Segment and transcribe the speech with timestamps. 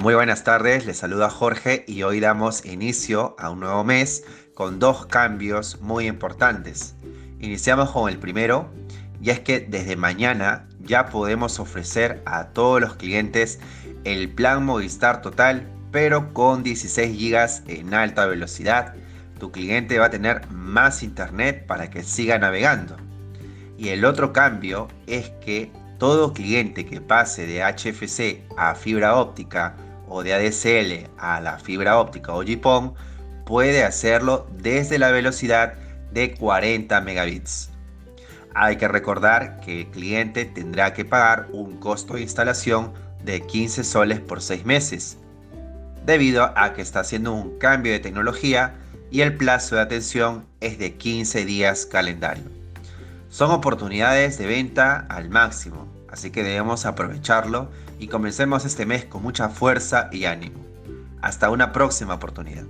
[0.00, 4.22] Muy buenas tardes, les saluda Jorge y hoy damos inicio a un nuevo mes
[4.54, 6.94] con dos cambios muy importantes.
[7.40, 8.70] Iniciamos con el primero
[9.20, 13.58] y es que desde mañana ya podemos ofrecer a todos los clientes
[14.04, 18.94] el plan Movistar Total pero con 16 GB en alta velocidad.
[19.40, 22.96] Tu cliente va a tener más internet para que siga navegando.
[23.76, 29.74] Y el otro cambio es que todo cliente que pase de HFC a fibra óptica
[30.08, 32.94] o de ADSL a la fibra óptica o GPON
[33.44, 35.74] puede hacerlo desde la velocidad
[36.12, 37.70] de 40 megabits.
[38.54, 42.92] Hay que recordar que el cliente tendrá que pagar un costo de instalación
[43.24, 45.18] de 15 soles por 6 meses,
[46.04, 48.74] debido a que está haciendo un cambio de tecnología
[49.10, 52.57] y el plazo de atención es de 15 días calendario.
[53.28, 59.22] Son oportunidades de venta al máximo, así que debemos aprovecharlo y comencemos este mes con
[59.22, 60.64] mucha fuerza y ánimo.
[61.20, 62.64] Hasta una próxima oportunidad.